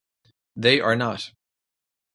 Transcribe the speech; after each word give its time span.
They 0.55 0.81
are 0.81 0.95
not. 0.95 1.31